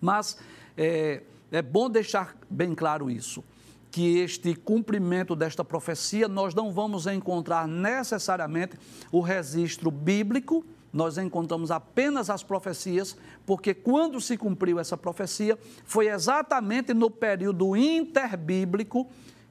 [0.00, 0.38] Mas
[0.76, 3.42] é, é bom deixar bem claro isso
[3.92, 8.74] que este cumprimento desta profecia nós não vamos encontrar necessariamente
[9.12, 16.08] o registro bíblico, nós encontramos apenas as profecias, porque quando se cumpriu essa profecia, foi
[16.08, 19.06] exatamente no período interbíblico,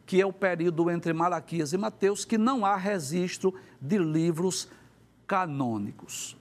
[0.08, 4.68] que é o período entre Malaquias e Mateus, que não há registro de livros
[5.28, 6.41] canônicos.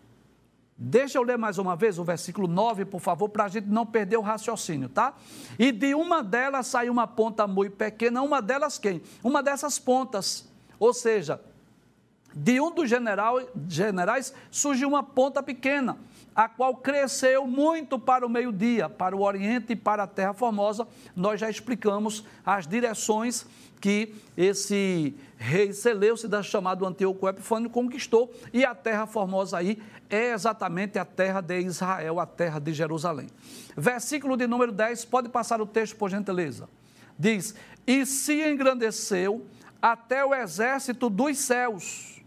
[0.83, 3.85] Deixa eu ler mais uma vez o versículo 9, por favor, para a gente não
[3.85, 5.12] perder o raciocínio, tá?
[5.59, 9.03] E de uma delas saiu uma ponta muito pequena, uma delas quem?
[9.23, 11.38] Uma dessas pontas, ou seja,
[12.35, 15.99] de um dos general, generais surgiu uma ponta pequena,
[16.35, 20.87] a qual cresceu muito para o meio-dia, para o oriente e para a terra formosa.
[21.14, 23.47] Nós já explicamos as direções
[23.81, 30.99] que esse rei Seleucida, chamado Antíoco Epifânio, conquistou, e a terra formosa aí é exatamente
[30.99, 33.29] a terra de Israel, a terra de Jerusalém.
[33.77, 36.69] Versículo de número 10, pode passar o texto, por gentileza.
[37.19, 37.55] Diz:
[37.87, 39.47] E se engrandeceu
[39.81, 42.21] até o exército dos céus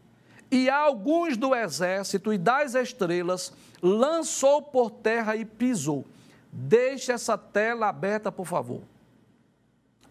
[0.50, 6.06] e alguns do exército e das estrelas lançou por terra e pisou.
[6.50, 8.82] Deixe essa tela aberta, por favor.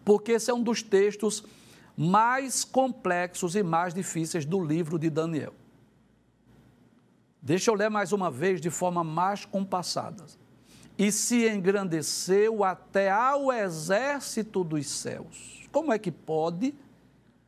[0.05, 1.43] Porque esse é um dos textos
[1.97, 5.53] mais complexos e mais difíceis do livro de Daniel.
[7.41, 10.23] Deixa eu ler mais uma vez de forma mais compassada.
[10.97, 15.67] E se engrandeceu até ao exército dos céus.
[15.71, 16.75] Como é que pode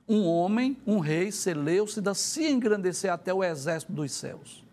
[0.07, 4.64] um homem, um rei, Seleucida, se engrandecer até o exército dos céus.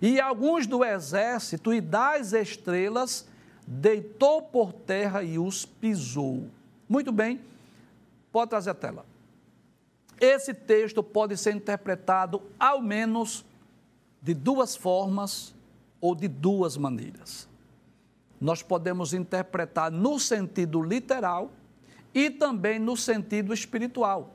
[0.00, 3.26] E alguns do exército e das estrelas
[3.66, 6.48] deitou por terra e os pisou.
[6.88, 7.40] Muito bem,
[8.32, 9.04] pode trazer a tela.
[10.20, 13.44] Esse texto pode ser interpretado ao menos
[14.20, 15.54] de duas formas
[16.00, 17.48] ou de duas maneiras.
[18.40, 21.50] Nós podemos interpretar no sentido literal
[22.14, 24.34] e também no sentido espiritual.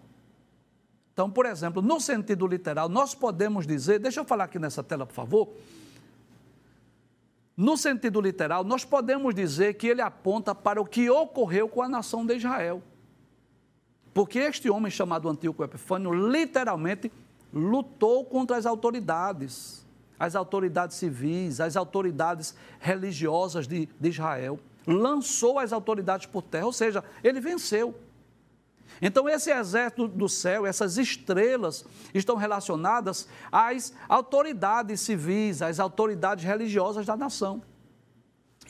[1.14, 5.06] Então, por exemplo, no sentido literal, nós podemos dizer, deixa eu falar aqui nessa tela,
[5.06, 5.50] por favor.
[7.56, 11.88] No sentido literal, nós podemos dizer que ele aponta para o que ocorreu com a
[11.88, 12.82] nação de Israel.
[14.12, 17.12] Porque este homem chamado Antíoco Epifânio literalmente
[17.54, 19.86] lutou contra as autoridades,
[20.18, 24.60] as autoridades civis, as autoridades religiosas de, de Israel.
[24.88, 27.94] Lançou as autoridades por terra, ou seja, ele venceu.
[29.06, 37.06] Então, esse exército do céu, essas estrelas, estão relacionadas às autoridades civis, às autoridades religiosas
[37.06, 37.62] da nação.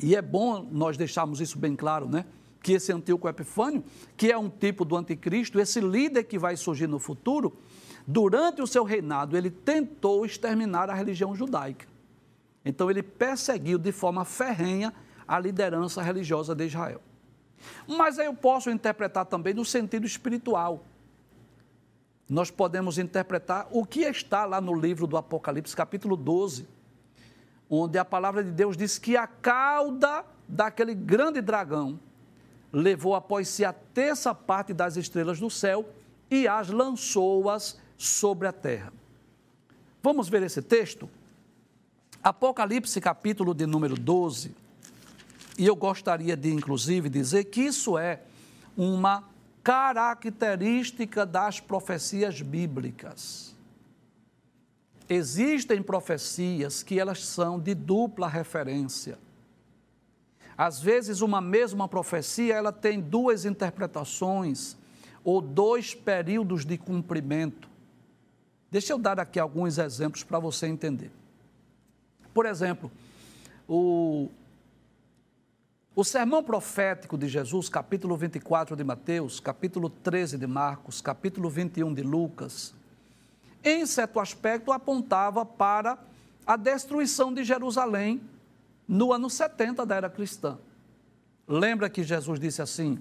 [0.02, 2.26] E é bom nós deixarmos isso bem claro, né?
[2.64, 3.84] Que esse Antíoco Epifânio,
[4.18, 7.56] que é um tipo do anticristo, esse líder que vai surgir no futuro,
[8.08, 11.86] durante o seu reinado, ele tentou exterminar a religião judaica.
[12.66, 14.92] Então, ele perseguiu de forma ferrenha
[15.28, 17.02] a liderança religiosa de Israel.
[17.88, 20.84] Mas aí eu posso interpretar também no sentido espiritual.
[22.30, 26.68] Nós podemos interpretar o que está lá no livro do Apocalipse, capítulo 12,
[27.70, 32.00] onde a palavra de Deus diz que a cauda daquele grande dragão
[32.72, 35.88] levou após si a terça parte das estrelas do céu
[36.30, 38.92] e as lançou-as sobre a terra.
[40.02, 41.10] Vamos ver esse texto?
[42.24, 44.63] Apocalipse, capítulo de número 12.
[45.58, 48.22] E eu gostaria de, inclusive, dizer que isso é
[48.76, 49.24] uma
[49.64, 53.56] característica das profecias bíblicas.
[55.08, 59.18] Existem profecias que elas são de dupla referência.
[60.58, 64.78] Às vezes uma mesma profecia, ela tem duas interpretações
[65.24, 67.70] ou dois períodos de cumprimento.
[68.70, 71.12] Deixa eu dar aqui alguns exemplos para você entender.
[72.34, 72.92] Por exemplo,
[73.68, 74.30] o
[75.96, 81.94] o sermão profético de Jesus, capítulo 24 de Mateus, capítulo 13 de Marcos, capítulo 21
[81.94, 82.74] de Lucas,
[83.64, 86.00] em certo aspecto apontava para
[86.48, 88.22] a destruição de Jerusalém
[88.88, 90.58] no ano 70 da era cristã.
[91.48, 92.98] Lembra que Jesus disse assim: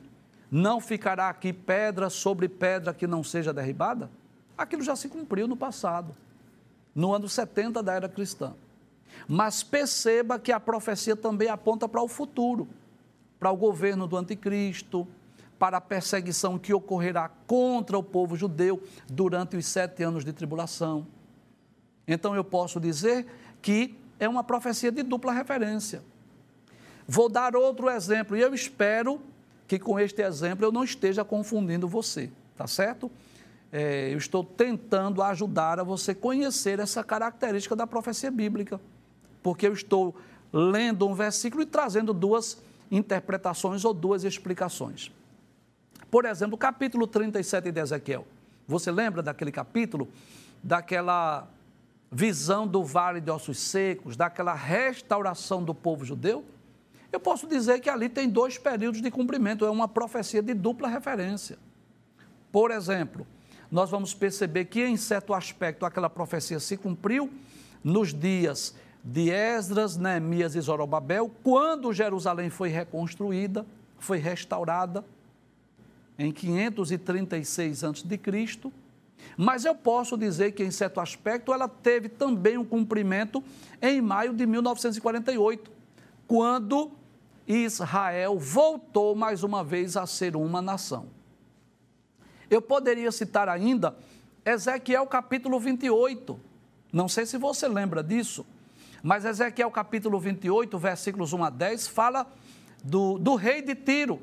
[0.51, 4.11] Não ficará aqui pedra sobre pedra que não seja derribada?
[4.57, 6.15] Aquilo já se cumpriu no passado,
[6.95, 8.53] no ano 70 da era cristã.
[9.27, 12.69] Mas perceba que a profecia também aponta para o futuro
[13.43, 15.05] para o governo do anticristo,
[15.59, 21.05] para a perseguição que ocorrerá contra o povo judeu durante os sete anos de tribulação.
[22.07, 23.27] Então eu posso dizer
[23.61, 26.05] que é uma profecia de dupla referência.
[27.05, 29.21] Vou dar outro exemplo e eu espero
[29.67, 33.11] que com este exemplo eu não esteja confundindo você, tá certo?
[33.73, 38.81] É, eu estou tentando ajudar a você conhecer essa característica da profecia bíblica,
[39.43, 40.15] porque eu estou
[40.53, 45.11] lendo um versículo e trazendo duas interpretações ou duas explicações.
[46.11, 48.27] Por exemplo, o capítulo 37 de Ezequiel.
[48.69, 50.09] Você lembra daquele capítulo?
[50.63, 51.49] Daquela
[52.11, 56.45] visão do vale de ossos secos, daquela restauração do povo judeu?
[57.11, 60.89] Eu posso dizer que ali tem dois períodos de cumprimento, é uma profecia de dupla
[60.89, 61.59] referência.
[62.51, 63.27] Por exemplo,
[63.71, 67.31] nós vamos perceber que, em certo aspecto, aquela profecia se cumpriu
[67.83, 68.75] nos dias
[69.05, 73.67] de Esdras, Neemias e Zorobabel, quando Jerusalém foi reconstruída,
[73.99, 75.05] foi restaurada
[76.19, 78.73] em 536 a.C.,
[79.37, 83.43] mas eu posso dizer que, em certo aspecto, ela teve também um cumprimento
[83.81, 85.71] em maio de 1948,
[86.27, 86.91] quando
[87.47, 91.07] Israel voltou mais uma vez a ser uma nação.
[92.51, 93.97] Eu poderia citar ainda
[94.45, 96.39] Ezequiel capítulo 28.
[96.93, 98.45] Não sei se você lembra disso,
[99.03, 102.27] mas Ezequiel capítulo 28, versículos 1 a 10, fala
[102.85, 104.23] do, do rei de Tiro.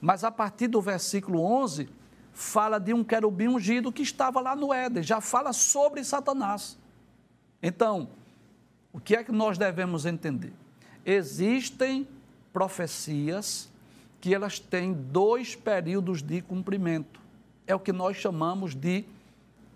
[0.00, 1.88] Mas a partir do versículo 11,
[2.32, 6.78] fala de um querubim ungido que estava lá no Éden, já fala sobre Satanás.
[7.62, 8.08] Então,
[8.92, 10.52] o que é que nós devemos entender?
[11.04, 12.08] Existem
[12.52, 13.68] profecias
[14.20, 17.20] que elas têm dois períodos de cumprimento.
[17.66, 19.04] É o que nós chamamos de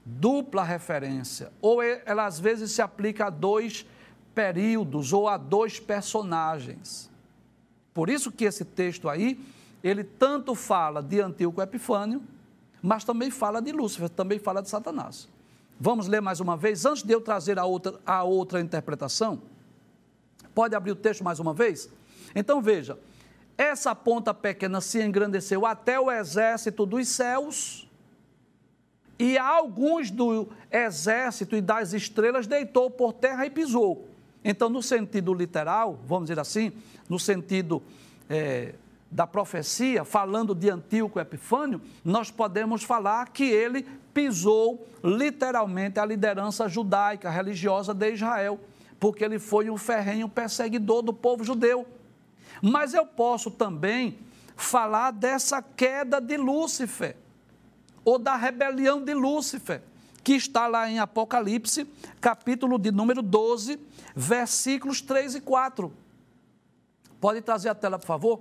[0.05, 1.53] dupla referência.
[1.61, 3.87] Ou ela às vezes se aplica a dois
[4.35, 7.11] períodos ou a dois personagens.
[7.93, 9.41] Por isso que esse texto aí,
[9.83, 12.23] ele tanto fala de Antíoco Epifânio,
[12.83, 15.29] mas também fala de Lúcifer, também fala de Satanás.
[15.79, 19.41] Vamos ler mais uma vez, antes de eu trazer a outra, a outra interpretação.
[20.55, 21.89] Pode abrir o texto mais uma vez?
[22.35, 22.99] Então veja,
[23.57, 27.89] essa ponta pequena se engrandeceu até o exército dos céus,
[29.19, 34.09] e alguns do exército e das estrelas deitou por terra e pisou.
[34.45, 36.73] Então, no sentido literal, vamos dizer assim,
[37.09, 37.83] no sentido
[38.29, 38.75] é,
[39.11, 46.69] da profecia, falando de Antíoco Epifânio, nós podemos falar que ele pisou literalmente a liderança
[46.69, 48.59] judaica, religiosa de Israel,
[48.99, 51.87] porque ele foi um ferrenho perseguidor do povo judeu.
[52.63, 54.19] Mas eu posso também
[54.57, 57.17] falar dessa queda de Lúcifer,
[58.05, 59.83] ou da rebelião de Lúcifer
[60.31, 61.85] que está lá em Apocalipse,
[62.21, 63.81] capítulo de número 12,
[64.15, 65.93] versículos 3 e 4.
[67.21, 68.41] Pode trazer a tela, por favor?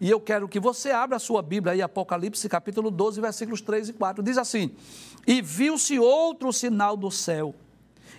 [0.00, 3.90] E eu quero que você abra a sua Bíblia aí, Apocalipse, capítulo 12, versículos 3
[3.90, 4.24] e 4.
[4.24, 4.70] Diz assim:
[5.26, 7.54] E viu-se outro sinal do céu,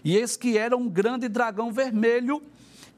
[0.03, 2.39] e eis que era um grande dragão vermelho,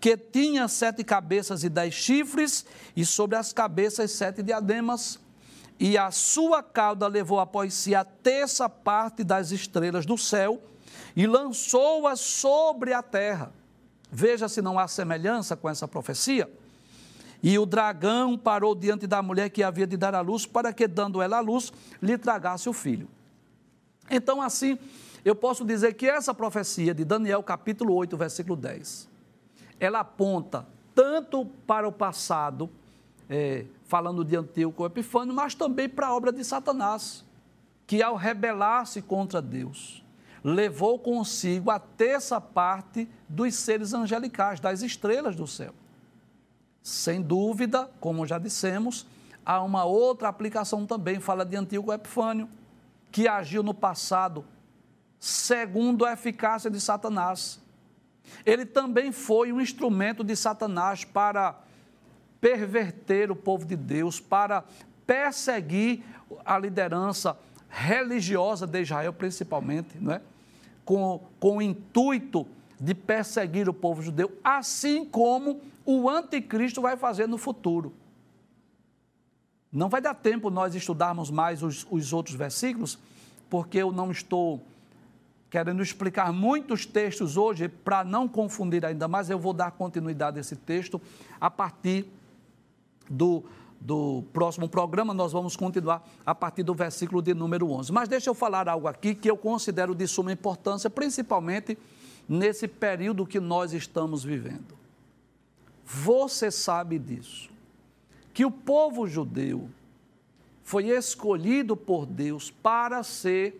[0.01, 5.17] que tinha sete cabeças e dez chifres, e sobre as cabeças sete diademas
[5.79, 10.61] e a sua cauda levou após si a terça parte das estrelas do céu
[11.15, 13.53] e lançou-as sobre a terra.
[14.11, 16.51] Veja se não há semelhança com essa profecia.
[17.41, 20.85] E o dragão parou diante da mulher que havia de dar a luz, para que,
[20.87, 21.71] dando ela a luz,
[22.01, 23.07] lhe tragasse o filho.
[24.09, 24.77] Então, assim,
[25.23, 29.07] eu posso dizer que essa profecia de Daniel, capítulo 8, versículo 10,
[29.79, 32.69] ela aponta tanto para o passado,
[33.29, 37.23] é, falando de Antíoco Epifânio, mas também para a obra de Satanás,
[37.85, 40.03] que ao rebelar-se contra Deus,
[40.43, 45.73] levou consigo a terça parte dos seres angelicais, das estrelas do céu.
[46.81, 49.05] Sem dúvida, como já dissemos,
[49.45, 52.49] há uma outra aplicação também, fala de Antíoco Epifânio,
[53.11, 54.45] que agiu no passado
[55.19, 57.59] segundo a eficácia de Satanás.
[58.45, 61.59] Ele também foi um instrumento de Satanás para
[62.39, 64.63] perverter o povo de Deus, para
[65.05, 66.03] perseguir
[66.45, 67.37] a liderança
[67.69, 70.21] religiosa de Israel, principalmente, não é?
[70.85, 72.47] com, com o intuito
[72.79, 77.93] de perseguir o povo judeu, assim como o anticristo vai fazer no futuro.
[79.71, 82.97] Não vai dar tempo nós estudarmos mais os, os outros versículos,
[83.49, 84.61] porque eu não estou
[85.49, 90.41] querendo explicar muitos textos hoje, para não confundir ainda mais, eu vou dar continuidade a
[90.41, 91.01] esse texto
[91.41, 92.05] a partir
[93.09, 93.43] do,
[93.79, 97.91] do próximo programa, nós vamos continuar a partir do versículo de número 11.
[97.91, 101.77] Mas deixa eu falar algo aqui que eu considero de suma importância, principalmente
[102.27, 104.77] nesse período que nós estamos vivendo.
[105.83, 107.49] Você sabe disso,
[108.31, 109.67] que o povo judeu
[110.63, 113.59] foi escolhido por Deus para ser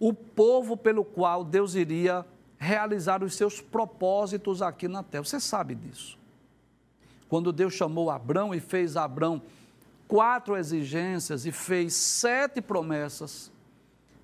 [0.00, 2.26] o povo pelo qual Deus iria
[2.58, 5.22] realizar os seus propósitos aqui na terra.
[5.22, 6.17] Você sabe disso.
[7.28, 9.42] Quando Deus chamou Abrão e fez a Abrão
[10.06, 13.50] quatro exigências e fez sete promessas,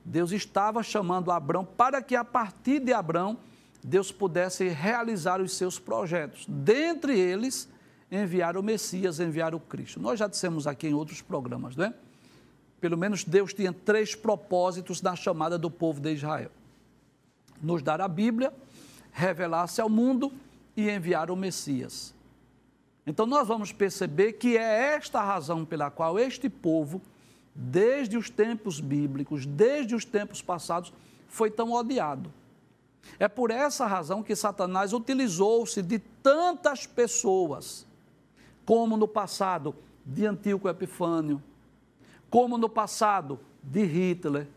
[0.04, 3.38] Deus estava chamando Abrão para que a partir de Abrão
[3.82, 6.46] Deus pudesse realizar os seus projetos.
[6.48, 7.68] Dentre eles,
[8.10, 10.00] enviar o Messias, enviar o Cristo.
[10.00, 11.94] Nós já dissemos aqui em outros programas, não é?
[12.80, 16.50] Pelo menos Deus tinha três propósitos na chamada do povo de Israel:
[17.62, 18.52] nos dar a Bíblia,
[19.12, 20.32] revelar-se ao mundo
[20.74, 22.13] e enviar o Messias.
[23.06, 27.02] Então nós vamos perceber que é esta a razão pela qual este povo,
[27.54, 30.92] desde os tempos bíblicos, desde os tempos passados,
[31.28, 32.32] foi tão odiado.
[33.18, 37.86] É por essa razão que Satanás utilizou-se de tantas pessoas,
[38.64, 39.74] como no passado
[40.04, 41.42] de Antíoco Epifânio,
[42.30, 44.48] como no passado de Hitler,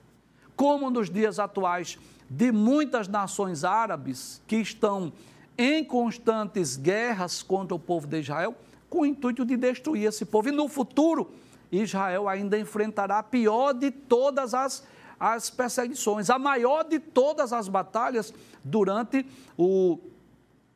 [0.56, 1.98] como nos dias atuais
[2.30, 5.14] de muitas nações árabes que estão
[5.58, 8.55] em constantes guerras contra o povo de Israel,
[8.89, 10.49] com o intuito de destruir esse povo.
[10.49, 11.32] E no futuro,
[11.72, 14.86] Israel ainda enfrentará a pior de todas as,
[15.20, 18.34] as perseguições, a maior de todas as batalhas
[18.64, 19.26] durante
[19.58, 19.99] o,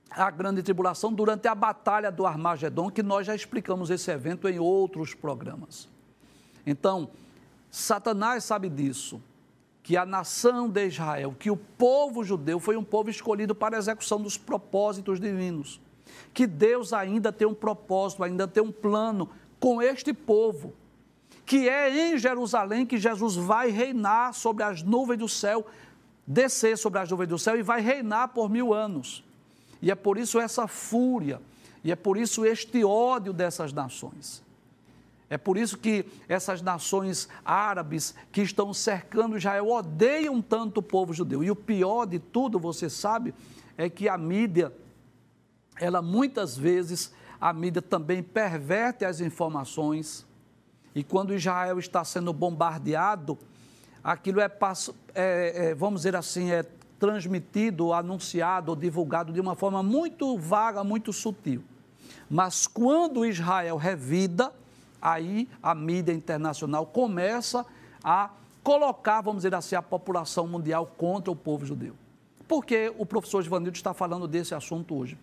[0.09, 4.59] a grande tribulação, durante a batalha do Armagedon, que nós já explicamos esse evento em
[4.59, 5.87] outros programas.
[6.65, 7.09] Então,
[7.69, 9.21] Satanás sabe disso,
[9.83, 13.79] que a nação de Israel, que o povo judeu foi um povo escolhido para a
[13.79, 15.81] execução dos propósitos divinos.
[16.33, 19.29] Que Deus ainda tem um propósito, ainda tem um plano
[19.59, 20.73] com este povo.
[21.45, 25.65] Que é em Jerusalém que Jesus vai reinar sobre as nuvens do céu,
[26.25, 29.23] descer sobre as nuvens do céu e vai reinar por mil anos.
[29.81, 31.41] E é por isso essa fúria,
[31.83, 34.43] e é por isso este ódio dessas nações.
[35.31, 41.13] É por isso que essas nações árabes que estão cercando Israel odeiam tanto o povo
[41.13, 41.41] judeu.
[41.41, 43.33] E o pior de tudo, você sabe,
[43.77, 44.73] é que a mídia,
[45.79, 50.25] ela muitas vezes, a mídia também perverte as informações.
[50.93, 53.39] E quando Israel está sendo bombardeado,
[54.03, 54.51] aquilo é,
[55.15, 56.63] é, é vamos dizer assim, é
[56.99, 61.63] transmitido, anunciado, divulgado de uma forma muito vaga, muito sutil.
[62.29, 64.51] Mas quando Israel revida,
[65.01, 67.65] aí a mídia internacional começa
[68.03, 68.29] a
[68.63, 71.95] colocar, vamos dizer assim, a população mundial contra o povo judeu.
[72.47, 75.17] Por que o professor Givanildo está falando desse assunto hoje?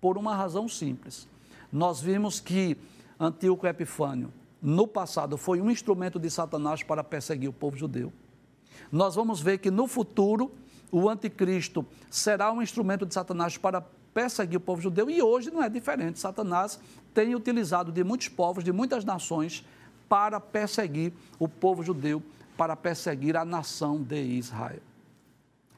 [0.00, 1.26] Por uma razão simples.
[1.72, 2.76] Nós vimos que
[3.18, 8.12] Antíoco Epifânio, no passado, foi um instrumento de Satanás para perseguir o povo judeu.
[8.92, 10.52] Nós vamos ver que no futuro,
[10.92, 13.84] o anticristo será um instrumento de Satanás para
[14.16, 16.18] perseguir o povo judeu e hoje não é diferente.
[16.18, 16.80] Satanás
[17.12, 19.62] tem utilizado de muitos povos, de muitas nações,
[20.08, 22.22] para perseguir o povo judeu,
[22.56, 24.80] para perseguir a nação de Israel.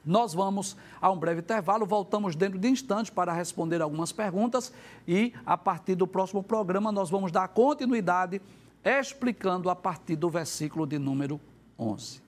[0.07, 4.73] Nós vamos a um breve intervalo, voltamos dentro de instantes para responder algumas perguntas
[5.07, 8.41] e a partir do próximo programa nós vamos dar continuidade
[8.85, 11.41] explicando a partir do versículo de número
[11.77, 12.28] 11.